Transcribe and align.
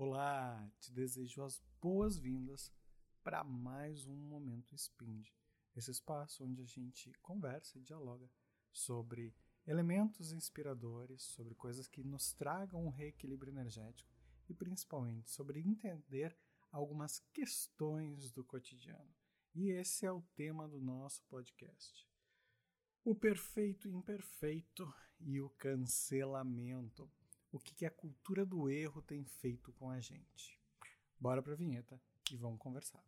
Olá, 0.00 0.70
te 0.78 0.92
desejo 0.92 1.42
as 1.42 1.60
boas-vindas 1.82 2.72
para 3.24 3.42
mais 3.42 4.06
um 4.06 4.14
Momento 4.14 4.78
Spind, 4.78 5.26
esse 5.74 5.90
espaço 5.90 6.44
onde 6.44 6.62
a 6.62 6.64
gente 6.64 7.12
conversa 7.20 7.76
e 7.76 7.82
dialoga 7.82 8.30
sobre 8.70 9.34
elementos 9.66 10.30
inspiradores, 10.30 11.24
sobre 11.24 11.52
coisas 11.56 11.88
que 11.88 12.04
nos 12.04 12.32
tragam 12.32 12.86
um 12.86 12.90
reequilíbrio 12.90 13.50
energético 13.50 14.14
e 14.48 14.54
principalmente 14.54 15.32
sobre 15.32 15.58
entender 15.58 16.38
algumas 16.70 17.18
questões 17.32 18.30
do 18.30 18.44
cotidiano. 18.44 19.12
E 19.52 19.72
esse 19.72 20.06
é 20.06 20.12
o 20.12 20.22
tema 20.36 20.68
do 20.68 20.80
nosso 20.80 21.24
podcast. 21.24 22.08
O 23.04 23.16
perfeito 23.16 23.88
imperfeito 23.88 24.94
e 25.18 25.40
o 25.40 25.50
cancelamento 25.50 27.10
o 27.52 27.58
que, 27.58 27.74
que 27.74 27.86
a 27.86 27.90
cultura 27.90 28.44
do 28.44 28.68
erro 28.70 29.02
tem 29.02 29.24
feito 29.24 29.72
com 29.72 29.90
a 29.90 30.00
gente. 30.00 30.58
Bora 31.18 31.42
pra 31.42 31.54
vinheta 31.54 32.00
e 32.30 32.36
vamos 32.36 32.58
conversar. 32.58 33.04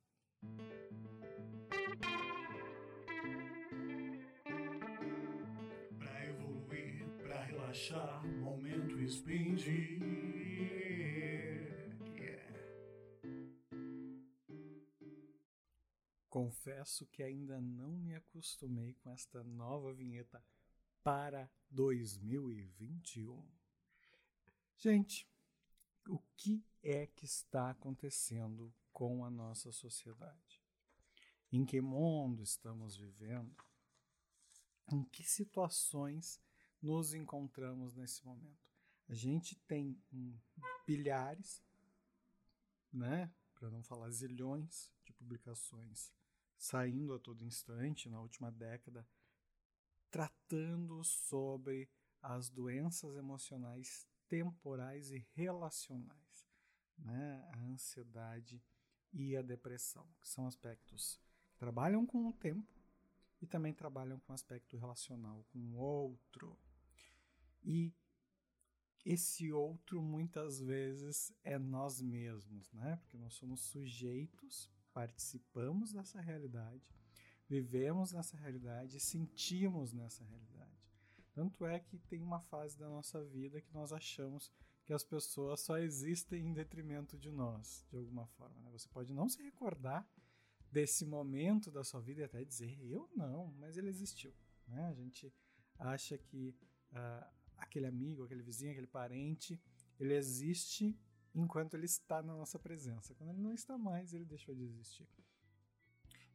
Pra 5.98 6.24
evoluir, 6.26 7.08
pra 7.22 7.44
relaxar, 7.44 8.26
momento. 8.26 8.70
Confesso 16.30 17.06
que 17.06 17.24
ainda 17.24 17.60
não 17.60 17.90
me 17.90 18.14
acostumei 18.14 18.94
com 18.94 19.10
esta 19.10 19.42
nova 19.42 19.92
vinheta 19.92 20.40
para 21.02 21.50
2021. 21.70 23.59
Gente, 24.82 25.28
o 26.08 26.18
que 26.38 26.64
é 26.82 27.06
que 27.06 27.26
está 27.26 27.68
acontecendo 27.68 28.74
com 28.90 29.22
a 29.26 29.30
nossa 29.30 29.70
sociedade? 29.72 30.64
Em 31.52 31.66
que 31.66 31.82
mundo 31.82 32.42
estamos 32.42 32.96
vivendo? 32.96 33.54
Em 34.90 35.04
que 35.04 35.22
situações 35.22 36.40
nos 36.80 37.12
encontramos 37.12 37.94
nesse 37.94 38.24
momento? 38.24 38.72
A 39.06 39.12
gente 39.12 39.54
tem 39.66 40.02
bilhares, 40.86 41.62
né, 42.90 43.30
para 43.54 43.70
não 43.70 43.82
falar 43.82 44.08
zilhões 44.08 44.90
de 45.04 45.12
publicações 45.12 46.10
saindo 46.56 47.12
a 47.12 47.18
todo 47.18 47.44
instante 47.44 48.08
na 48.08 48.18
última 48.18 48.50
década, 48.50 49.06
tratando 50.10 51.04
sobre 51.04 51.86
as 52.22 52.48
doenças 52.48 53.14
emocionais 53.14 54.08
temporais 54.30 55.10
e 55.10 55.26
relacionais, 55.34 56.48
né? 56.96 57.44
a 57.52 57.58
ansiedade 57.64 58.62
e 59.12 59.36
a 59.36 59.42
depressão, 59.42 60.06
que 60.20 60.28
são 60.28 60.46
aspectos 60.46 61.20
que 61.50 61.58
trabalham 61.58 62.06
com 62.06 62.28
o 62.28 62.32
tempo 62.32 62.80
e 63.42 63.46
também 63.46 63.74
trabalham 63.74 64.20
com 64.20 64.32
o 64.32 64.34
aspecto 64.34 64.76
relacional 64.76 65.44
com 65.52 65.58
o 65.58 65.74
outro. 65.74 66.56
E 67.64 67.92
esse 69.04 69.50
outro 69.50 70.00
muitas 70.00 70.60
vezes 70.60 71.32
é 71.42 71.58
nós 71.58 72.00
mesmos, 72.00 72.70
né? 72.72 72.96
Porque 72.96 73.18
nós 73.18 73.34
somos 73.34 73.60
sujeitos, 73.62 74.70
participamos 74.92 75.92
dessa 75.92 76.20
realidade, 76.20 76.94
vivemos 77.48 78.12
nessa 78.12 78.36
realidade, 78.36 79.00
sentimos 79.00 79.92
nessa 79.92 80.22
realidade. 80.24 80.59
Tanto 81.32 81.64
é 81.64 81.78
que 81.78 81.98
tem 81.98 82.22
uma 82.22 82.40
fase 82.40 82.78
da 82.78 82.88
nossa 82.88 83.22
vida 83.24 83.60
que 83.60 83.72
nós 83.72 83.92
achamos 83.92 84.50
que 84.84 84.92
as 84.92 85.04
pessoas 85.04 85.60
só 85.60 85.78
existem 85.78 86.48
em 86.48 86.52
detrimento 86.52 87.16
de 87.16 87.30
nós, 87.30 87.86
de 87.90 87.96
alguma 87.96 88.26
forma. 88.26 88.60
Né? 88.62 88.70
Você 88.72 88.88
pode 88.88 89.12
não 89.12 89.28
se 89.28 89.40
recordar 89.42 90.08
desse 90.70 91.04
momento 91.04 91.70
da 91.70 91.84
sua 91.84 92.00
vida 92.00 92.22
e 92.22 92.24
até 92.24 92.44
dizer, 92.44 92.78
eu 92.84 93.08
não, 93.14 93.54
mas 93.58 93.76
ele 93.76 93.88
existiu. 93.88 94.32
Né? 94.66 94.86
A 94.88 94.92
gente 94.92 95.32
acha 95.78 96.18
que 96.18 96.56
uh, 96.92 97.26
aquele 97.56 97.86
amigo, 97.86 98.24
aquele 98.24 98.42
vizinho, 98.42 98.72
aquele 98.72 98.86
parente, 98.86 99.60
ele 99.98 100.14
existe 100.14 100.98
enquanto 101.34 101.74
ele 101.74 101.86
está 101.86 102.22
na 102.22 102.34
nossa 102.34 102.58
presença. 102.58 103.14
Quando 103.14 103.30
ele 103.30 103.40
não 103.40 103.52
está 103.52 103.78
mais, 103.78 104.12
ele 104.12 104.24
deixou 104.24 104.54
de 104.54 104.64
existir. 104.64 105.08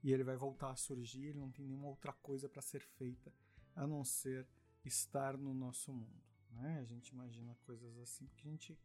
E 0.03 0.11
ele 0.13 0.23
vai 0.23 0.37
voltar 0.37 0.71
a 0.71 0.75
surgir, 0.75 1.25
ele 1.25 1.39
não 1.39 1.51
tem 1.51 1.65
nenhuma 1.65 1.87
outra 1.87 2.13
coisa 2.13 2.47
para 2.47 2.61
ser 2.61 2.81
feita 2.81 3.33
a 3.75 3.85
não 3.85 4.03
ser 4.03 4.47
estar 4.87 5.37
no 5.37 5.53
nosso 5.53 5.91
mundo. 5.91 6.23
Né? 6.51 6.79
A 6.79 6.83
gente 6.85 7.09
imagina 7.09 7.55
coisas 7.65 7.97
assim 7.99 8.25
porque 8.27 8.47
a 8.47 8.51
gente 8.51 8.77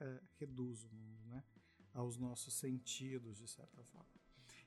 é, 0.00 0.20
reduz 0.38 0.84
o 0.84 0.90
mundo 0.90 1.26
né? 1.26 1.42
aos 1.92 2.16
nossos 2.16 2.54
sentidos, 2.54 3.38
de 3.38 3.48
certa 3.48 3.82
forma. 3.84 4.18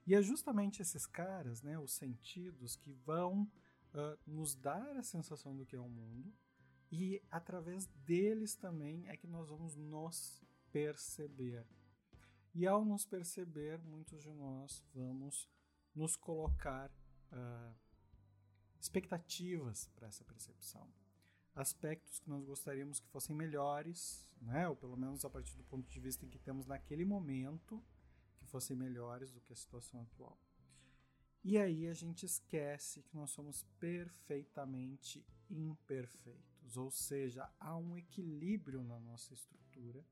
E 0.05 0.15
é 0.15 0.21
justamente 0.21 0.81
esses 0.81 1.05
caras, 1.05 1.61
né, 1.61 1.77
os 1.77 1.93
sentidos, 1.93 2.75
que 2.75 2.91
vão 2.91 3.43
uh, 3.43 4.17
nos 4.25 4.55
dar 4.55 4.97
a 4.97 5.03
sensação 5.03 5.55
do 5.55 5.65
que 5.65 5.75
é 5.75 5.79
o 5.79 5.87
mundo, 5.87 6.33
e 6.91 7.21
através 7.29 7.85
deles 8.05 8.55
também 8.55 9.07
é 9.07 9.15
que 9.15 9.27
nós 9.27 9.49
vamos 9.49 9.75
nos 9.75 10.43
perceber. 10.71 11.65
E 12.53 12.67
ao 12.67 12.83
nos 12.83 13.05
perceber, 13.05 13.79
muitos 13.81 14.21
de 14.21 14.33
nós 14.33 14.83
vamos 14.93 15.49
nos 15.95 16.17
colocar 16.17 16.91
uh, 17.31 17.75
expectativas 18.81 19.87
para 19.95 20.07
essa 20.07 20.23
percepção. 20.25 20.91
Aspectos 21.53 22.19
que 22.19 22.29
nós 22.29 22.43
gostaríamos 22.43 22.99
que 22.99 23.07
fossem 23.09 23.35
melhores, 23.35 24.27
né? 24.41 24.67
ou 24.67 24.75
pelo 24.75 24.97
menos 24.97 25.23
a 25.23 25.29
partir 25.29 25.55
do 25.55 25.63
ponto 25.63 25.87
de 25.87 25.99
vista 25.99 26.25
em 26.25 26.29
que 26.29 26.39
temos 26.39 26.65
naquele 26.65 27.05
momento, 27.05 27.83
que 28.37 28.45
fossem 28.45 28.75
melhores 28.75 29.31
do 29.31 29.39
que 29.39 29.53
a 29.53 29.55
situação 29.55 30.01
atual. 30.01 30.39
E 31.43 31.57
aí 31.57 31.87
a 31.87 31.93
gente 31.93 32.25
esquece 32.25 33.03
que 33.03 33.15
nós 33.15 33.31
somos 33.31 33.63
perfeitamente 33.79 35.25
imperfeitos, 35.49 36.77
ou 36.77 36.89
seja, 36.89 37.49
há 37.59 37.75
um 37.75 37.97
equilíbrio 37.97 38.83
na 38.83 38.99
nossa 38.99 39.33
estrutura 39.33 40.03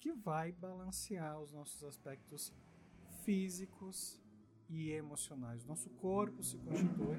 que 0.00 0.12
vai 0.12 0.50
balancear 0.52 1.40
os 1.40 1.52
nossos 1.52 1.84
aspectos 1.84 2.52
físicos 3.22 4.20
e 4.68 4.90
emocionais. 4.90 5.64
Nosso 5.64 5.88
corpo 5.90 6.42
se 6.42 6.58
constitui 6.58 7.16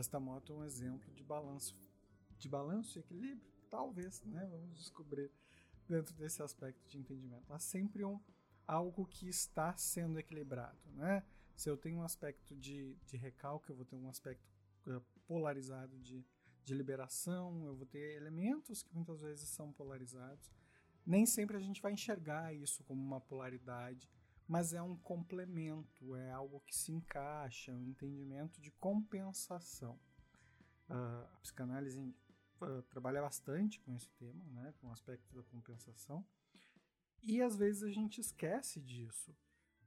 esta 0.00 0.18
moto 0.18 0.52
é 0.52 0.56
um 0.56 0.64
exemplo 0.64 1.12
de 1.14 1.22
balanço, 1.22 1.76
de 2.38 2.48
balanço 2.48 2.98
e 2.98 3.00
equilíbrio, 3.00 3.52
talvez, 3.70 4.22
né? 4.24 4.46
Vamos 4.50 4.78
descobrir 4.78 5.30
dentro 5.86 6.14
desse 6.14 6.42
aspecto 6.42 6.80
de 6.88 6.98
entendimento. 6.98 7.52
Há 7.52 7.58
sempre 7.58 8.04
um 8.04 8.18
algo 8.66 9.06
que 9.06 9.28
está 9.28 9.76
sendo 9.76 10.18
equilibrado, 10.18 10.78
né? 10.94 11.22
Se 11.54 11.68
eu 11.68 11.76
tenho 11.76 11.98
um 11.98 12.02
aspecto 12.02 12.56
de, 12.56 12.96
de 13.04 13.16
recalque, 13.16 13.68
eu 13.68 13.76
vou 13.76 13.84
ter 13.84 13.96
um 13.96 14.08
aspecto 14.08 14.48
uh, 14.86 15.00
polarizado 15.26 15.98
de, 15.98 16.24
de 16.64 16.74
liberação, 16.74 17.64
eu 17.66 17.74
vou 17.74 17.84
ter 17.86 18.16
elementos 18.16 18.82
que 18.82 18.94
muitas 18.94 19.20
vezes 19.20 19.48
são 19.48 19.72
polarizados. 19.72 20.50
Nem 21.04 21.26
sempre 21.26 21.56
a 21.56 21.60
gente 21.60 21.82
vai 21.82 21.92
enxergar 21.92 22.54
isso 22.54 22.82
como 22.84 23.02
uma 23.02 23.20
polaridade, 23.20 24.08
mas 24.50 24.72
é 24.72 24.82
um 24.82 24.96
complemento, 24.96 26.16
é 26.16 26.32
algo 26.32 26.58
que 26.66 26.74
se 26.74 26.90
encaixa, 26.90 27.72
um 27.72 27.86
entendimento 27.86 28.60
de 28.60 28.72
compensação. 28.72 29.96
Uh, 30.88 31.24
a 31.34 31.38
psicanálise 31.40 32.00
uh, 32.00 32.82
trabalha 32.88 33.20
bastante 33.22 33.78
com 33.78 33.94
esse 33.94 34.10
tema, 34.18 34.44
né, 34.46 34.74
com 34.80 34.88
o 34.88 34.90
aspecto 34.90 35.32
da 35.36 35.44
compensação, 35.44 36.26
e 37.22 37.40
às 37.40 37.56
vezes 37.56 37.84
a 37.84 37.92
gente 37.92 38.20
esquece 38.20 38.80
disso, 38.80 39.32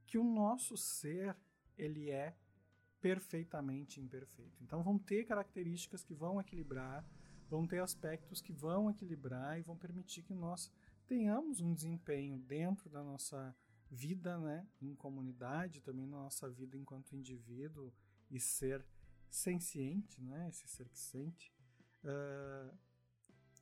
que 0.06 0.16
o 0.16 0.24
nosso 0.24 0.78
ser 0.78 1.36
ele 1.76 2.10
é 2.10 2.34
perfeitamente 3.02 4.00
imperfeito. 4.00 4.64
Então 4.64 4.82
vão 4.82 4.98
ter 4.98 5.26
características 5.26 6.02
que 6.02 6.14
vão 6.14 6.40
equilibrar, 6.40 7.04
vão 7.50 7.66
ter 7.66 7.82
aspectos 7.82 8.40
que 8.40 8.50
vão 8.50 8.90
equilibrar 8.90 9.58
e 9.58 9.62
vão 9.62 9.76
permitir 9.76 10.22
que 10.22 10.32
nós 10.32 10.72
tenhamos 11.06 11.60
um 11.60 11.74
desempenho 11.74 12.38
dentro 12.38 12.88
da 12.88 13.02
nossa 13.02 13.54
vida 13.94 14.38
né, 14.38 14.66
em 14.82 14.94
comunidade, 14.94 15.80
também 15.80 16.06
na 16.06 16.18
nossa 16.18 16.50
vida 16.50 16.76
enquanto 16.76 17.14
indivíduo 17.14 17.92
e 18.30 18.40
ser 18.40 18.84
senciente, 19.30 20.20
né, 20.20 20.48
esse 20.48 20.66
ser 20.68 20.88
que 20.88 20.98
sente, 20.98 21.52
uh, 22.02 22.76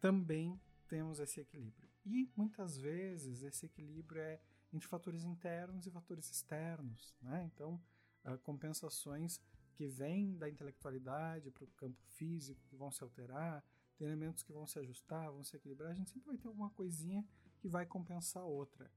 também 0.01 0.59
temos 0.89 1.21
esse 1.21 1.41
equilíbrio. 1.41 1.89
E 2.05 2.29
muitas 2.35 2.77
vezes 2.77 3.43
esse 3.43 3.67
equilíbrio 3.67 4.21
é 4.21 4.41
entre 4.73 4.89
fatores 4.89 5.23
internos 5.25 5.87
e 5.87 5.91
fatores 5.91 6.31
externos. 6.31 7.15
Né? 7.21 7.45
Então, 7.53 7.81
uh, 8.25 8.39
compensações 8.39 9.41
que 9.75 9.87
vêm 9.87 10.37
da 10.37 10.49
intelectualidade 10.49 11.51
para 11.51 11.65
o 11.65 11.69
campo 11.69 12.01
físico, 12.07 12.61
que 12.69 12.77
vão 12.77 12.91
se 12.91 13.03
alterar, 13.03 13.65
tem 13.97 14.07
elementos 14.07 14.43
que 14.43 14.53
vão 14.53 14.67
se 14.67 14.79
ajustar, 14.79 15.31
vão 15.31 15.45
se 15.45 15.57
equilibrar, 15.57 15.91
a 15.91 15.95
gente 15.95 16.11
sempre 16.11 16.29
vai 16.29 16.39
ter 16.39 16.49
alguma 16.49 16.71
coisinha 16.71 17.25
que 17.59 17.69
vai 17.69 17.87
compensar 17.87 18.45
outra. 18.45 18.91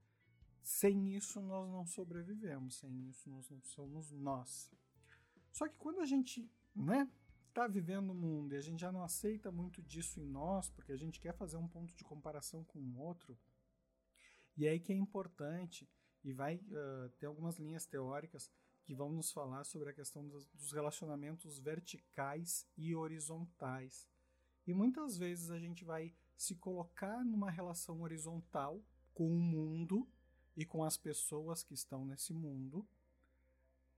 Sem 0.66 1.14
isso 1.14 1.40
nós 1.40 1.70
não 1.70 1.86
sobrevivemos, 1.86 2.78
sem 2.78 3.08
isso 3.08 3.30
nós 3.30 3.48
não 3.48 3.62
somos 3.62 4.10
nós. 4.10 4.68
Só 5.52 5.68
que 5.68 5.76
quando 5.76 6.00
a 6.00 6.04
gente, 6.04 6.50
né, 6.74 7.08
tá 7.54 7.68
vivendo 7.68 8.10
o 8.10 8.14
mundo 8.14 8.52
e 8.52 8.56
a 8.56 8.60
gente 8.60 8.80
já 8.80 8.90
não 8.90 9.04
aceita 9.04 9.52
muito 9.52 9.80
disso 9.80 10.18
em 10.18 10.26
nós, 10.26 10.68
porque 10.68 10.90
a 10.90 10.96
gente 10.96 11.20
quer 11.20 11.32
fazer 11.36 11.56
um 11.56 11.68
ponto 11.68 11.94
de 11.94 12.02
comparação 12.02 12.64
com 12.64 12.80
o 12.80 12.98
outro, 12.98 13.38
E 14.56 14.66
é 14.66 14.70
aí 14.70 14.80
que 14.80 14.92
é 14.92 14.96
importante, 14.96 15.88
e 16.24 16.32
vai 16.32 16.56
uh, 16.56 17.10
ter 17.16 17.26
algumas 17.26 17.60
linhas 17.60 17.86
teóricas 17.86 18.50
que 18.82 18.92
vão 18.92 19.12
nos 19.12 19.30
falar 19.30 19.62
sobre 19.62 19.90
a 19.90 19.94
questão 19.94 20.26
dos, 20.26 20.72
relacionamentos 20.72 21.60
verticais 21.60 22.66
e 22.76 22.92
horizontais. 22.92 24.08
E 24.66 24.74
muitas 24.74 25.16
vezes 25.16 25.48
a 25.48 25.60
gente 25.60 25.84
vai 25.84 26.12
se 26.36 26.56
colocar 26.56 27.24
numa 27.24 27.52
relação 27.52 28.00
horizontal 28.00 28.82
com 29.14 29.30
o 29.30 29.40
mundo 29.40 30.08
e 30.56 30.64
com 30.64 30.82
as 30.82 30.96
pessoas 30.96 31.62
que 31.62 31.74
estão 31.74 32.04
nesse 32.04 32.32
mundo 32.32 32.86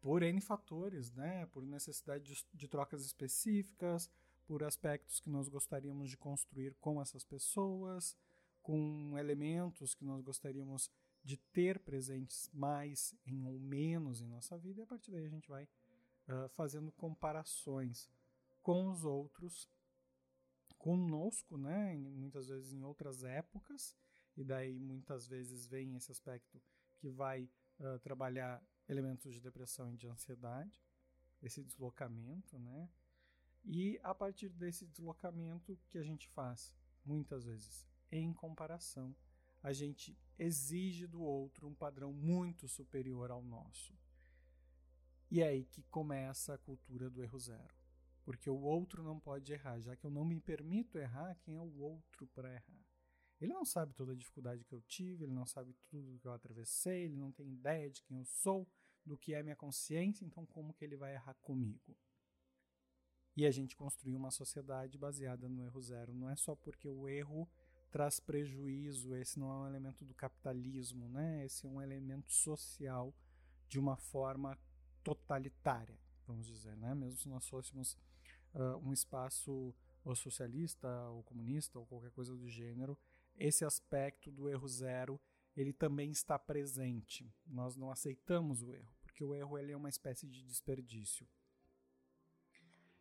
por 0.00 0.22
N 0.22 0.40
fatores, 0.40 1.12
né? 1.12 1.46
Por 1.46 1.64
necessidade 1.64 2.24
de, 2.24 2.46
de 2.54 2.68
trocas 2.68 3.04
específicas, 3.04 4.10
por 4.46 4.62
aspectos 4.64 5.20
que 5.20 5.30
nós 5.30 5.48
gostaríamos 5.48 6.10
de 6.10 6.16
construir 6.16 6.74
com 6.80 7.00
essas 7.00 7.24
pessoas, 7.24 8.16
com 8.62 9.16
elementos 9.18 9.94
que 9.94 10.04
nós 10.04 10.22
gostaríamos 10.22 10.90
de 11.24 11.36
ter 11.36 11.78
presentes 11.80 12.48
mais 12.52 13.14
em 13.26 13.44
ou 13.44 13.58
menos 13.58 14.20
em 14.20 14.26
nossa 14.26 14.56
vida, 14.56 14.80
e 14.80 14.84
a 14.84 14.86
partir 14.86 15.10
daí 15.10 15.26
a 15.26 15.30
gente 15.30 15.48
vai 15.48 15.64
uh, 15.64 16.48
fazendo 16.50 16.90
comparações 16.92 18.08
com 18.62 18.90
os 18.90 19.04
outros, 19.04 19.68
conosco, 20.78 21.58
né? 21.58 21.96
Muitas 21.96 22.48
vezes 22.48 22.72
em 22.72 22.82
outras 22.82 23.24
épocas, 23.24 23.96
e 24.38 24.44
daí 24.44 24.78
muitas 24.78 25.26
vezes 25.26 25.66
vem 25.66 25.96
esse 25.96 26.12
aspecto 26.12 26.62
que 26.96 27.10
vai 27.10 27.50
uh, 27.80 27.98
trabalhar 27.98 28.62
elementos 28.88 29.34
de 29.34 29.40
depressão 29.40 29.92
e 29.92 29.96
de 29.96 30.06
ansiedade, 30.06 30.80
esse 31.42 31.62
deslocamento, 31.64 32.56
né? 32.56 32.88
E 33.64 33.98
a 34.00 34.14
partir 34.14 34.48
desse 34.50 34.86
deslocamento 34.86 35.76
que 35.88 35.98
a 35.98 36.04
gente 36.04 36.28
faz, 36.28 36.72
muitas 37.04 37.44
vezes, 37.44 37.84
em 38.12 38.32
comparação, 38.32 39.14
a 39.60 39.72
gente 39.72 40.16
exige 40.38 41.08
do 41.08 41.20
outro 41.20 41.66
um 41.66 41.74
padrão 41.74 42.12
muito 42.12 42.68
superior 42.68 43.32
ao 43.32 43.42
nosso. 43.42 43.92
E 45.28 45.42
é 45.42 45.48
aí 45.48 45.64
que 45.64 45.82
começa 45.90 46.54
a 46.54 46.58
cultura 46.58 47.10
do 47.10 47.24
erro 47.24 47.40
zero. 47.40 47.74
Porque 48.24 48.48
o 48.48 48.60
outro 48.60 49.02
não 49.02 49.18
pode 49.18 49.52
errar, 49.52 49.80
já 49.80 49.96
que 49.96 50.06
eu 50.06 50.10
não 50.10 50.24
me 50.24 50.40
permito 50.40 50.96
errar, 50.96 51.34
quem 51.42 51.56
é 51.56 51.60
o 51.60 51.78
outro 51.78 52.26
para 52.28 52.54
errar? 52.54 52.87
Ele 53.40 53.52
não 53.52 53.64
sabe 53.64 53.94
toda 53.94 54.12
a 54.12 54.16
dificuldade 54.16 54.64
que 54.64 54.74
eu 54.74 54.82
tive, 54.82 55.24
ele 55.24 55.32
não 55.32 55.46
sabe 55.46 55.74
tudo 55.88 56.18
que 56.18 56.26
eu 56.26 56.32
atravessei, 56.32 57.04
ele 57.04 57.16
não 57.16 57.30
tem 57.30 57.52
ideia 57.52 57.88
de 57.88 58.02
quem 58.02 58.16
eu 58.16 58.24
sou, 58.24 58.66
do 59.04 59.16
que 59.16 59.32
é 59.32 59.42
minha 59.42 59.56
consciência, 59.56 60.24
então 60.24 60.44
como 60.46 60.74
que 60.74 60.84
ele 60.84 60.96
vai 60.96 61.14
errar 61.14 61.34
comigo? 61.34 61.96
E 63.36 63.46
a 63.46 63.50
gente 63.50 63.76
construiu 63.76 64.18
uma 64.18 64.32
sociedade 64.32 64.98
baseada 64.98 65.48
no 65.48 65.62
erro 65.62 65.80
zero. 65.80 66.12
Não 66.12 66.28
é 66.28 66.34
só 66.34 66.56
porque 66.56 66.88
o 66.88 67.08
erro 67.08 67.48
traz 67.90 68.18
prejuízo, 68.18 69.14
esse 69.14 69.38
não 69.38 69.50
é 69.50 69.54
um 69.54 69.66
elemento 69.68 70.04
do 70.04 70.12
capitalismo, 70.12 71.08
né? 71.08 71.44
Esse 71.44 71.64
é 71.64 71.68
um 71.68 71.80
elemento 71.80 72.32
social 72.32 73.14
de 73.68 73.78
uma 73.78 73.96
forma 73.96 74.58
totalitária, 75.04 75.98
vamos 76.26 76.46
dizer, 76.46 76.76
né? 76.76 76.94
Mesmo 76.94 77.16
se 77.16 77.28
nós 77.28 77.48
fôssemos 77.48 77.96
uh, 78.54 78.76
um 78.82 78.92
espaço 78.92 79.72
ou 80.04 80.14
socialista 80.14 80.88
ou 81.10 81.22
comunista 81.22 81.78
ou 81.78 81.86
qualquer 81.86 82.10
coisa 82.10 82.36
do 82.36 82.48
gênero, 82.48 82.98
esse 83.38 83.64
aspecto 83.64 84.30
do 84.30 84.48
erro 84.48 84.68
zero 84.68 85.20
ele 85.56 85.72
também 85.72 86.10
está 86.10 86.38
presente. 86.38 87.32
Nós 87.44 87.76
não 87.76 87.90
aceitamos 87.90 88.62
o 88.62 88.72
erro, 88.72 88.94
porque 89.02 89.24
o 89.24 89.34
erro 89.34 89.58
ele 89.58 89.72
é 89.72 89.76
uma 89.76 89.88
espécie 89.88 90.26
de 90.26 90.44
desperdício. 90.44 91.26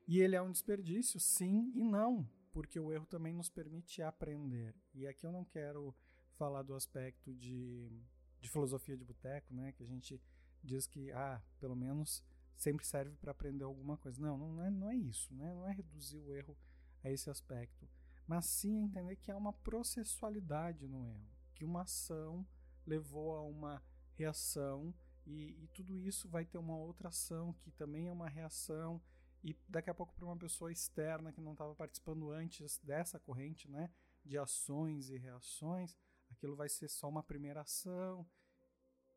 E 0.07 0.19
ele 0.21 0.35
é 0.35 0.41
um 0.41 0.51
desperdício, 0.51 1.19
sim 1.19 1.71
e 1.75 1.83
não, 1.83 2.27
porque 2.51 2.79
o 2.79 2.91
erro 2.91 3.05
também 3.05 3.33
nos 3.33 3.49
permite 3.49 4.01
aprender. 4.01 4.73
E 4.93 5.05
aqui 5.05 5.25
eu 5.25 5.31
não 5.31 5.45
quero 5.45 5.95
falar 6.35 6.63
do 6.63 6.73
aspecto 6.73 7.33
de, 7.35 7.91
de 8.39 8.49
filosofia 8.49 8.97
de 8.97 9.03
boteco, 9.03 9.53
né, 9.53 9.71
que 9.73 9.83
a 9.83 9.87
gente 9.87 10.19
diz 10.63 10.87
que, 10.87 11.11
ah, 11.11 11.41
pelo 11.59 11.75
menos 11.75 12.23
sempre 12.55 12.87
serve 12.87 13.15
para 13.17 13.31
aprender 13.31 13.65
alguma 13.65 13.97
coisa. 13.97 14.19
Não, 14.19 14.37
não 14.37 14.63
é, 14.63 14.71
não 14.71 14.89
é 14.89 14.95
isso, 14.95 15.31
né? 15.35 15.53
não 15.53 15.67
é 15.67 15.73
reduzir 15.73 16.17
o 16.17 16.33
erro 16.33 16.57
a 17.03 17.11
esse 17.11 17.29
aspecto 17.29 17.87
mas 18.27 18.45
sim 18.45 18.83
entender 18.83 19.15
que 19.15 19.31
há 19.31 19.37
uma 19.37 19.53
processualidade 19.53 20.87
no 20.87 21.07
erro, 21.07 21.27
que 21.55 21.63
uma 21.63 21.83
ação 21.83 22.45
levou 22.85 23.35
a 23.35 23.41
uma 23.41 23.81
reação 24.15 24.93
e, 25.25 25.63
e 25.63 25.67
tudo 25.69 25.97
isso 25.97 26.27
vai 26.27 26.45
ter 26.45 26.57
uma 26.57 26.77
outra 26.77 27.09
ação 27.09 27.53
que 27.61 27.71
também 27.71 28.07
é 28.07 28.11
uma 28.11 28.27
reação 28.27 29.01
e 29.43 29.55
daqui 29.67 29.89
a 29.89 29.93
pouco 29.93 30.13
para 30.13 30.25
uma 30.25 30.37
pessoa 30.37 30.71
externa 30.71 31.31
que 31.31 31.39
não 31.39 31.53
estava 31.53 31.73
participando 31.73 32.31
antes 32.31 32.77
dessa 32.79 33.19
corrente, 33.19 33.69
né, 33.69 33.89
de 34.25 34.37
ações 34.37 35.09
e 35.09 35.17
reações, 35.17 35.97
aquilo 36.29 36.55
vai 36.55 36.67
ser 36.67 36.89
só 36.89 37.07
uma 37.07 37.23
primeira 37.23 37.61
ação 37.61 38.27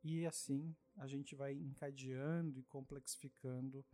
e 0.04 0.24
assim 0.24 0.76
a 0.96 1.06
gente 1.06 1.34
vai 1.34 1.52
encadeando 1.54 2.60
e 2.60 2.64
complexificando 2.64 3.84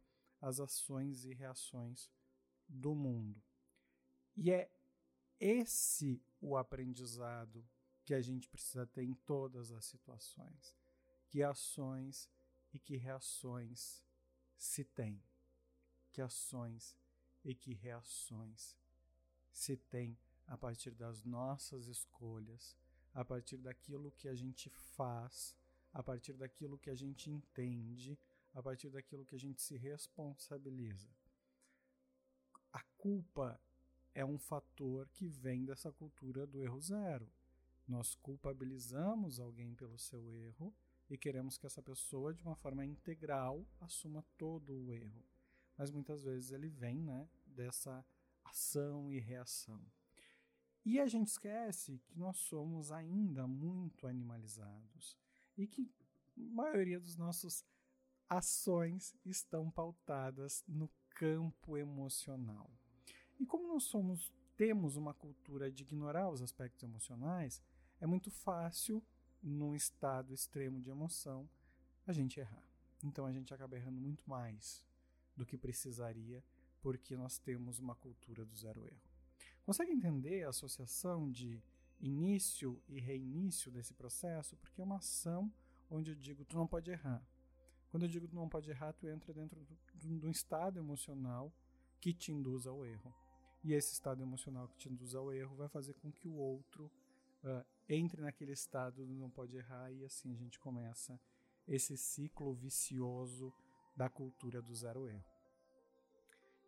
as 0.41 0.61
ações 0.61 1.25
e 1.25 1.33
reações 1.33 2.11
do 2.69 2.95
mundo. 2.95 3.43
E 4.37 4.51
é 4.51 4.71
esse 5.39 6.23
o 6.41 6.57
aprendizado 6.57 7.67
que 8.05 8.15
a 8.15 8.21
gente 8.21 8.49
precisa 8.49 8.87
ter 8.87 9.03
em 9.03 9.15
todas 9.15 9.73
as 9.73 9.85
situações. 9.85 10.75
Que 11.29 11.43
ações 11.43 12.31
e 12.73 12.79
que 12.79 12.97
reações 12.97 14.03
se 14.57 14.85
tem. 14.85 15.23
Que 16.13 16.23
ações 16.23 16.97
e 17.45 17.55
que 17.55 17.75
reações 17.75 18.77
se 19.53 19.77
tem 19.77 20.19
a 20.47 20.57
partir 20.57 20.93
das 20.93 21.23
nossas 21.25 21.87
escolhas, 21.87 22.77
a 23.13 23.25
partir 23.25 23.57
daquilo 23.57 24.13
que 24.13 24.29
a 24.29 24.35
gente 24.35 24.71
faz, 24.71 25.57
a 25.93 26.03
partir 26.03 26.35
daquilo 26.35 26.79
que 26.79 26.91
a 26.91 26.95
gente 26.95 27.31
entende, 27.31 28.19
a 28.53 28.63
partir 28.63 28.91
daquilo 28.91 29.25
que 29.25 29.35
a 29.35 29.39
gente 29.39 29.61
se 29.61 29.77
responsabiliza. 29.77 31.11
A 32.73 32.83
culpa 32.97 33.61
é 34.17 34.25
um 34.25 34.39
fator 34.39 35.07
que 35.11 35.29
vem 35.29 35.63
dessa 35.63 35.93
cultura 35.93 36.47
do 36.47 36.63
erro 36.63 36.81
zero. 36.81 37.31
Nós 37.87 38.15
culpabilizamos 38.15 39.39
alguém 39.39 39.75
pelo 39.75 39.99
seu 39.99 40.33
erro 40.33 40.75
e 41.11 41.19
queremos 41.19 41.59
que 41.59 41.67
essa 41.67 41.83
pessoa, 41.83 42.33
de 42.33 42.43
uma 42.43 42.57
forma 42.57 42.83
integral, 42.83 43.67
assuma 43.79 44.25
todo 44.39 44.73
o 44.73 44.91
erro. 44.91 45.23
Mas 45.77 45.91
muitas 45.91 46.23
vezes 46.23 46.51
ele 46.51 46.71
vem 46.71 47.03
né, 47.03 47.29
dessa 47.45 48.03
ação 48.43 49.13
e 49.13 49.21
reação. 49.21 49.85
E 50.83 50.99
a 50.99 51.07
gente 51.07 51.29
esquece 51.29 51.99
que 52.07 52.19
nós 52.19 52.39
somos 52.39 52.91
ainda 52.91 53.47
muito 53.47 54.07
animalizados 54.07 55.15
e 55.59 55.67
que 55.67 55.83
a 55.83 56.41
maioria 56.41 56.99
dos 56.99 57.17
nossos 57.17 57.67
ações 58.31 59.15
estão 59.27 59.71
pautadas 59.71 60.65
no 60.67 60.89
campo 61.11 61.77
emocional. 61.77 62.71
E 63.39 63.47
como 63.47 63.69
nós 63.69 63.85
somos 63.85 64.33
temos 64.57 64.97
uma 64.97 65.13
cultura 65.13 65.71
de 65.71 65.83
ignorar 65.83 66.31
os 66.31 66.41
aspectos 66.41 66.83
emocionais, 66.83 67.63
é 68.01 68.07
muito 68.07 68.31
fácil, 68.31 69.03
num 69.43 69.75
estado 69.75 70.33
extremo 70.33 70.81
de 70.81 70.91
emoção, 70.91 71.49
a 72.07 72.13
gente 72.13 72.41
errar. 72.41 72.67
Então 73.05 73.27
a 73.27 73.33
gente 73.33 73.53
acaba 73.53 73.77
errando 73.77 74.01
muito 74.01 74.29
mais 74.29 74.85
do 75.37 75.45
que 75.45 75.59
precisaria, 75.59 76.43
porque 76.81 77.17
nós 77.17 77.39
temos 77.39 77.79
uma 77.79 77.95
cultura 77.95 78.45
do 78.45 78.57
zero 78.57 78.87
erro. 78.87 79.11
Consegue 79.65 79.93
entender 79.93 80.45
a 80.45 80.49
associação 80.49 81.31
de 81.31 81.63
início 82.01 82.81
e 82.89 82.99
reinício 82.99 83.71
desse 83.71 83.93
processo? 83.93 84.57
Porque 84.57 84.81
é 84.81 84.85
uma 84.85 84.97
ação 84.97 85.53
onde 85.91 86.11
eu 86.11 86.15
digo 86.15 86.45
tu 86.45 86.57
não 86.57 86.67
pode 86.67 86.91
errar. 86.91 87.23
Quando 87.91 88.05
eu 88.05 88.09
digo 88.09 88.27
tu 88.27 88.35
não 88.35 88.49
pode 88.49 88.71
errar, 88.71 88.93
tu 88.95 89.07
entra 89.07 89.35
dentro 89.35 89.65
de 89.95 90.27
um 90.27 90.31
estado 90.31 90.79
emocional 90.79 91.53
que 92.01 92.13
te 92.13 92.33
induz 92.33 92.67
ao 92.67 92.85
erro. 92.85 93.15
E 93.67 93.75
esse 93.75 93.95
estado 93.95 94.23
emocional 94.23 94.69
que 94.69 94.77
te 94.77 94.89
induz 94.89 95.13
ao 95.17 95.33
erro 95.33 95.57
vai 95.57 95.69
fazer 95.69 95.95
com 95.95 96.13
que 96.13 96.29
o 96.29 96.37
outro 96.37 96.89
uh, 97.43 97.67
entre 97.89 98.23
naquele 98.23 98.53
estado 98.53 99.05
do 99.05 99.13
não 99.13 99.29
pode 99.29 99.57
errar 99.57 99.91
e 99.91 100.05
assim 100.05 100.33
a 100.33 100.37
gente 100.37 100.61
começa 100.61 101.19
esse 101.67 101.97
ciclo 101.97 102.55
vicioso 102.55 103.53
da 103.97 104.09
cultura 104.09 104.63
do 104.63 104.73
zero 104.73 105.09
erro. 105.09 105.25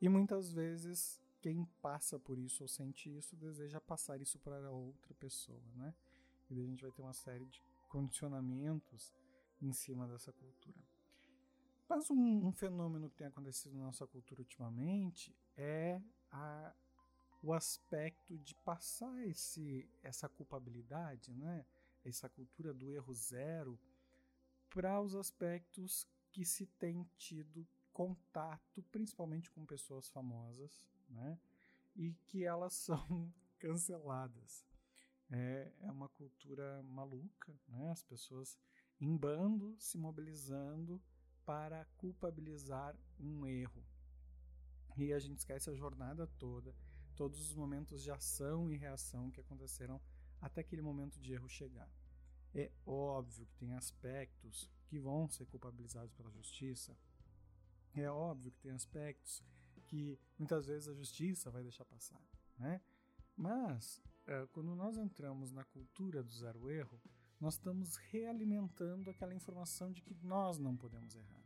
E 0.02 0.08
muitas 0.08 0.50
vezes 0.50 1.22
quem 1.40 1.64
passa 1.80 2.18
por 2.18 2.36
isso 2.36 2.64
ou 2.64 2.68
sente 2.68 3.16
isso 3.16 3.36
deseja 3.36 3.80
passar 3.80 4.20
isso 4.20 4.36
para 4.40 4.68
outra 4.68 5.14
pessoa, 5.14 5.62
né? 5.76 5.94
E 6.50 6.60
a 6.60 6.64
gente 6.64 6.82
vai 6.82 6.90
ter 6.90 7.02
uma 7.02 7.14
série 7.14 7.46
de 7.46 7.62
condicionamentos 7.88 9.14
em 9.62 9.72
cima 9.72 10.08
dessa 10.08 10.32
cultura. 10.32 10.82
Mas 11.88 12.10
um, 12.10 12.48
um 12.48 12.50
fenômeno 12.50 13.08
que 13.08 13.18
tem 13.18 13.28
acontecido 13.28 13.76
na 13.76 13.84
nossa 13.84 14.04
cultura 14.04 14.40
ultimamente 14.40 15.32
é 15.56 16.02
a 16.32 16.74
o 17.42 17.52
aspecto 17.52 18.37
de 18.38 18.54
passar 18.57 19.26
esse, 19.26 19.88
essa 20.02 20.28
culpabilidade, 20.28 21.33
né? 21.33 21.64
essa 22.04 22.28
cultura 22.28 22.73
do 22.73 22.90
erro 22.90 23.14
zero, 23.14 23.78
para 24.71 25.00
os 25.00 25.14
aspectos 25.14 26.07
que 26.30 26.45
se 26.45 26.66
tem 26.66 27.09
tido 27.16 27.66
contato, 27.92 28.83
principalmente 28.90 29.50
com 29.50 29.64
pessoas 29.64 30.09
famosas, 30.09 30.83
né? 31.09 31.38
e 31.97 32.12
que 32.26 32.45
elas 32.45 32.75
são 32.75 33.33
canceladas. 33.59 34.64
é, 35.30 35.73
é 35.80 35.90
uma 35.90 36.09
cultura 36.09 36.83
maluca, 36.85 37.52
né? 37.68 37.90
As 37.90 38.02
pessoas 38.02 38.59
em 39.00 39.16
bando 39.16 39.76
se 39.78 39.99
mobilizando 39.99 41.00
para 41.45 41.85
culpabilizar 41.97 42.97
um 43.18 43.47
erro. 43.47 43.85
E 44.97 45.12
a 45.12 45.18
gente 45.18 45.38
esquece 45.38 45.71
a 45.71 45.75
jornada 45.75 46.26
toda, 46.38 46.75
todos 47.18 47.40
os 47.40 47.54
momentos 47.54 48.00
de 48.00 48.12
ação 48.12 48.70
e 48.70 48.76
reação 48.76 49.28
que 49.32 49.40
aconteceram 49.40 50.00
até 50.40 50.60
aquele 50.60 50.80
momento 50.80 51.18
de 51.18 51.32
erro 51.32 51.48
chegar. 51.48 51.90
É 52.54 52.70
óbvio 52.87 53.44
que 53.44 53.56
tem 53.56 53.75
aspectos 53.75 54.70
que 54.87 55.00
vão 55.00 55.28
ser 55.28 55.44
culpabilizados 55.46 56.14
pela 56.14 56.30
justiça. 56.30 56.96
É 57.92 58.08
óbvio 58.08 58.52
que 58.52 58.60
tem 58.60 58.70
aspectos 58.70 59.42
que 59.88 60.16
muitas 60.38 60.66
vezes 60.66 60.88
a 60.88 60.94
justiça 60.94 61.50
vai 61.50 61.64
deixar 61.64 61.84
passar, 61.87 62.22
né? 62.56 62.80
Mas 63.37 64.00
é, 64.25 64.46
quando 64.52 64.76
nós 64.76 64.96
entramos 64.96 65.50
na 65.50 65.64
cultura 65.64 66.22
do 66.22 66.32
zero 66.32 66.70
erro, 66.70 67.00
nós 67.40 67.54
estamos 67.54 67.96
realimentando 67.96 69.10
aquela 69.10 69.34
informação 69.34 69.90
de 69.90 70.02
que 70.02 70.14
nós 70.22 70.56
não 70.56 70.76
podemos 70.76 71.16
errar. 71.16 71.42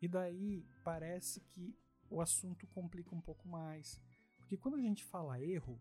E 0.00 0.08
daí 0.08 0.64
parece 0.82 1.40
que 1.40 1.76
o 2.08 2.20
assunto 2.20 2.66
complica 2.68 3.14
um 3.14 3.20
pouco 3.20 3.46
mais. 3.48 4.00
Porque 4.44 4.58
quando 4.58 4.76
a 4.76 4.80
gente 4.80 5.02
fala 5.02 5.40
erro, 5.40 5.80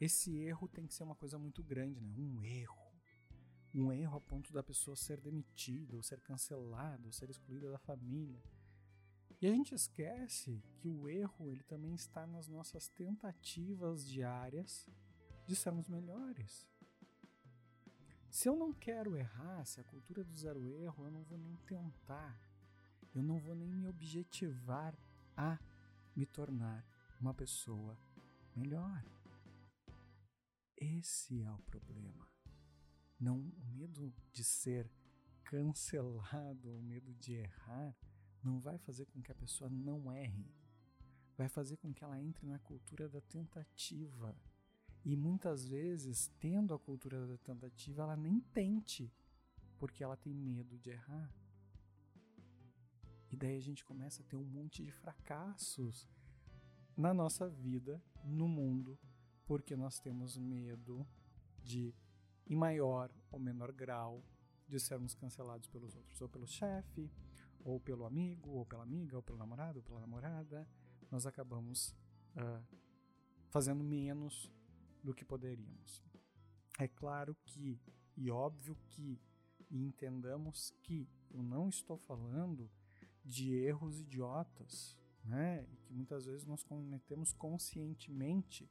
esse 0.00 0.34
erro 0.38 0.66
tem 0.66 0.86
que 0.86 0.94
ser 0.94 1.02
uma 1.02 1.14
coisa 1.14 1.38
muito 1.38 1.62
grande, 1.62 2.00
né? 2.00 2.14
Um 2.16 2.42
erro. 2.42 2.90
Um 3.74 3.92
erro 3.92 4.16
a 4.16 4.20
ponto 4.20 4.50
da 4.50 4.62
pessoa 4.62 4.96
ser 4.96 5.20
demitida, 5.20 5.94
ou 5.94 6.02
ser 6.02 6.22
cancelada, 6.22 7.04
ou 7.04 7.12
ser 7.12 7.28
excluída 7.28 7.70
da 7.70 7.78
família. 7.78 8.42
E 9.42 9.46
a 9.46 9.52
gente 9.52 9.74
esquece 9.74 10.64
que 10.78 10.88
o 10.88 11.06
erro 11.06 11.50
ele 11.50 11.62
também 11.64 11.94
está 11.94 12.26
nas 12.26 12.48
nossas 12.48 12.88
tentativas 12.88 14.08
diárias 14.08 14.88
de 15.46 15.54
sermos 15.54 15.88
melhores. 15.88 16.66
Se 18.30 18.48
eu 18.48 18.56
não 18.56 18.72
quero 18.72 19.14
errar, 19.16 19.66
se 19.66 19.80
a 19.80 19.84
cultura 19.84 20.24
do 20.24 20.34
zero 20.34 20.66
erro, 20.66 21.04
eu 21.04 21.10
não 21.10 21.22
vou 21.24 21.36
nem 21.36 21.56
tentar. 21.66 22.40
Eu 23.14 23.22
não 23.22 23.38
vou 23.38 23.54
nem 23.54 23.74
me 23.74 23.86
objetivar 23.86 24.98
a 25.36 25.58
me 26.16 26.24
tornar 26.24 26.84
uma 27.20 27.34
pessoa 27.34 27.98
melhor. 28.54 29.04
Esse 30.76 31.42
é 31.42 31.52
o 31.52 31.58
problema. 31.58 32.26
Não 33.20 33.38
o 33.38 33.66
medo 33.66 34.12
de 34.32 34.42
ser 34.42 34.90
cancelado, 35.44 36.74
o 36.74 36.82
medo 36.82 37.14
de 37.14 37.34
errar, 37.34 37.96
não 38.42 38.60
vai 38.60 38.78
fazer 38.78 39.06
com 39.06 39.22
que 39.22 39.30
a 39.30 39.34
pessoa 39.34 39.70
não 39.70 40.12
erre. 40.12 40.50
Vai 41.36 41.48
fazer 41.48 41.76
com 41.76 41.92
que 41.92 42.02
ela 42.02 42.20
entre 42.20 42.46
na 42.46 42.58
cultura 42.58 43.08
da 43.08 43.20
tentativa. 43.20 44.36
E 45.04 45.14
muitas 45.16 45.68
vezes, 45.68 46.28
tendo 46.40 46.74
a 46.74 46.78
cultura 46.78 47.26
da 47.26 47.38
tentativa, 47.38 48.02
ela 48.02 48.16
nem 48.16 48.40
tente, 48.40 49.12
porque 49.78 50.02
ela 50.02 50.16
tem 50.16 50.34
medo 50.34 50.78
de 50.78 50.90
errar. 50.90 51.32
E 53.36 53.38
daí 53.38 53.54
a 53.54 53.60
gente 53.60 53.84
começa 53.84 54.22
a 54.22 54.24
ter 54.24 54.34
um 54.34 54.44
monte 54.44 54.82
de 54.82 54.90
fracassos 54.90 56.08
na 56.96 57.12
nossa 57.12 57.46
vida, 57.46 58.02
no 58.24 58.48
mundo, 58.48 58.98
porque 59.44 59.76
nós 59.76 60.00
temos 60.00 60.38
medo 60.38 61.06
de, 61.62 61.94
em 62.46 62.56
maior 62.56 63.10
ou 63.30 63.38
menor 63.38 63.72
grau, 63.72 64.24
de 64.66 64.80
sermos 64.80 65.14
cancelados 65.14 65.68
pelos 65.68 65.94
outros, 65.94 66.18
ou 66.22 66.30
pelo 66.30 66.46
chefe, 66.46 67.12
ou 67.62 67.78
pelo 67.78 68.06
amigo, 68.06 68.52
ou 68.52 68.64
pela 68.64 68.84
amiga, 68.84 69.18
ou 69.18 69.22
pelo 69.22 69.36
namorado, 69.36 69.80
ou 69.80 69.82
pela 69.82 70.00
namorada. 70.00 70.66
Nós 71.10 71.26
acabamos 71.26 71.94
uh, 72.36 72.64
fazendo 73.50 73.84
menos 73.84 74.50
do 75.04 75.12
que 75.12 75.26
poderíamos. 75.26 76.02
É 76.78 76.88
claro 76.88 77.36
que, 77.44 77.78
e 78.16 78.30
óbvio 78.30 78.74
que, 78.88 79.20
e 79.68 79.84
entendamos 79.84 80.72
que 80.82 81.06
eu 81.30 81.42
não 81.42 81.68
estou 81.68 81.98
falando 81.98 82.70
de 83.26 83.52
erros 83.54 84.00
idiotas, 84.00 84.96
né? 85.24 85.66
E 85.72 85.76
que 85.76 85.92
muitas 85.92 86.26
vezes 86.26 86.46
nós 86.46 86.62
cometemos 86.62 87.32
conscientemente 87.32 88.70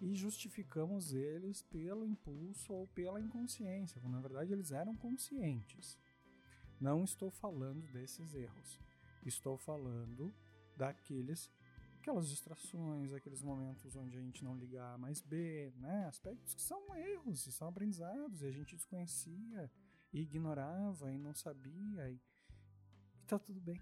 e 0.00 0.14
justificamos 0.14 1.12
eles 1.12 1.62
pelo 1.62 2.04
impulso 2.04 2.72
ou 2.72 2.88
pela 2.88 3.20
inconsciência, 3.20 4.00
quando 4.00 4.14
na 4.14 4.20
verdade 4.20 4.52
eles 4.52 4.72
eram 4.72 4.96
conscientes. 4.96 5.96
Não 6.80 7.04
estou 7.04 7.30
falando 7.30 7.86
desses 7.92 8.34
erros. 8.34 8.80
Estou 9.24 9.56
falando 9.56 10.34
daqueles 10.76 11.48
aquelas 12.00 12.28
distrações, 12.28 13.12
aqueles 13.12 13.40
momentos 13.40 13.94
onde 13.94 14.18
a 14.18 14.20
gente 14.20 14.42
não 14.42 14.56
liga 14.56 14.84
A 14.84 14.98
mais 14.98 15.20
B, 15.20 15.72
né? 15.76 16.06
Aspectos 16.06 16.52
que 16.52 16.60
são 16.60 16.92
erros, 16.96 17.44
são 17.54 17.68
aprendizados, 17.68 18.42
e 18.42 18.46
a 18.46 18.50
gente 18.50 18.74
desconhecia, 18.74 19.70
e 20.12 20.20
ignorava, 20.20 21.12
e 21.12 21.18
não 21.18 21.32
sabia, 21.32 22.10
e, 22.10 22.20
e 23.20 23.24
tá 23.24 23.38
tudo 23.38 23.60
bem, 23.60 23.80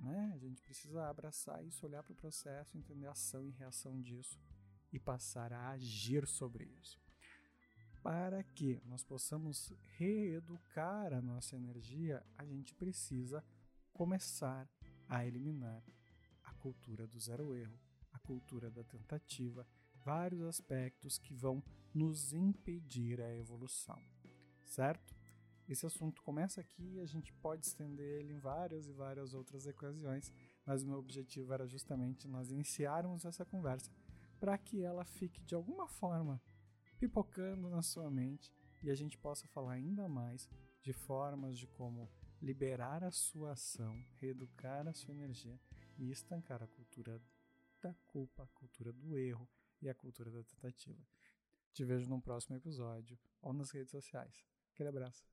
né? 0.00 0.32
A 0.34 0.38
gente 0.38 0.62
precisa 0.62 1.08
abraçar 1.08 1.64
isso, 1.64 1.86
olhar 1.86 2.02
para 2.02 2.12
o 2.12 2.16
processo, 2.16 2.76
entender 2.76 3.06
a 3.06 3.12
ação 3.12 3.46
e 3.46 3.50
reação 3.50 4.00
disso 4.00 4.38
e 4.92 4.98
passar 4.98 5.52
a 5.52 5.70
agir 5.70 6.26
sobre 6.26 6.64
isso. 6.64 7.00
Para 8.02 8.42
que 8.42 8.82
nós 8.84 9.04
possamos 9.04 9.72
reeducar 9.96 11.12
a 11.12 11.22
nossa 11.22 11.56
energia, 11.56 12.24
a 12.36 12.44
gente 12.44 12.74
precisa 12.74 13.44
começar 13.92 14.68
a 15.08 15.24
eliminar 15.24 15.82
a 16.42 16.52
cultura 16.54 17.06
do 17.06 17.20
zero 17.20 17.54
erro, 17.54 17.78
a 18.12 18.18
cultura 18.18 18.70
da 18.70 18.82
tentativa, 18.82 19.66
vários 20.04 20.42
aspectos 20.42 21.16
que 21.16 21.32
vão 21.32 21.62
nos 21.94 22.32
impedir 22.32 23.20
a 23.20 23.34
evolução, 23.36 24.02
certo? 24.66 25.21
Esse 25.68 25.86
assunto 25.86 26.22
começa 26.22 26.60
aqui 26.60 26.96
e 26.96 27.00
a 27.00 27.06
gente 27.06 27.32
pode 27.34 27.66
estender 27.66 28.20
ele 28.20 28.32
em 28.32 28.38
várias 28.38 28.86
e 28.88 28.92
várias 28.92 29.32
outras 29.32 29.66
ocasiões, 29.66 30.32
mas 30.66 30.82
o 30.82 30.86
meu 30.86 30.98
objetivo 30.98 31.52
era 31.52 31.66
justamente 31.66 32.28
nós 32.28 32.50
iniciarmos 32.50 33.24
essa 33.24 33.44
conversa 33.44 33.90
para 34.40 34.58
que 34.58 34.82
ela 34.82 35.04
fique 35.04 35.40
de 35.44 35.54
alguma 35.54 35.86
forma 35.86 36.42
pipocando 36.98 37.68
na 37.68 37.82
sua 37.82 38.10
mente 38.10 38.52
e 38.82 38.90
a 38.90 38.94
gente 38.94 39.16
possa 39.16 39.46
falar 39.48 39.72
ainda 39.72 40.08
mais 40.08 40.48
de 40.82 40.92
formas 40.92 41.56
de 41.56 41.66
como 41.66 42.10
liberar 42.40 43.04
a 43.04 43.10
sua 43.12 43.52
ação, 43.52 44.04
reeducar 44.16 44.88
a 44.88 44.92
sua 44.92 45.14
energia 45.14 45.58
e 45.96 46.10
estancar 46.10 46.62
a 46.62 46.66
cultura 46.66 47.22
da 47.80 47.94
culpa, 48.06 48.42
a 48.42 48.48
cultura 48.48 48.92
do 48.92 49.16
erro 49.16 49.48
e 49.80 49.88
a 49.88 49.94
cultura 49.94 50.30
da 50.30 50.42
tentativa. 50.42 51.00
Te 51.72 51.84
vejo 51.84 52.08
no 52.08 52.20
próximo 52.20 52.56
episódio 52.56 53.18
ou 53.40 53.52
nas 53.52 53.70
redes 53.70 53.90
sociais. 53.90 54.44
Aquele 54.72 54.88
abraço. 54.88 55.24